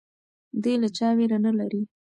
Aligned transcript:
دی 0.63 0.73
له 0.81 0.89
چا 0.97 1.07
ویره 1.17 1.37
نه 1.45 1.51
لري. 1.59 1.81